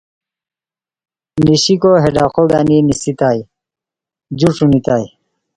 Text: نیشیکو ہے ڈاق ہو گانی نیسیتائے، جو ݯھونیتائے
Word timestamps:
نیشیکو 1.45 1.91
ہے 2.03 2.09
ڈاق 2.15 2.33
ہو 2.37 2.43
گانی 2.51 2.77
نیسیتائے، 2.87 3.41
جو 4.39 4.49
ݯھونیتائے 4.55 5.05